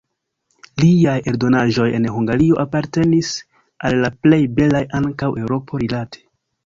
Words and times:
Liaj 0.83 1.17
eldonaĵoj 1.31 1.85
en 1.99 2.07
Hungario 2.15 2.57
apartenis 2.65 3.29
al 3.91 3.99
la 4.07 4.11
plej 4.27 4.41
belaj 4.61 4.85
ankaŭ 5.01 5.31
Eŭropo-rilate. 5.45 6.25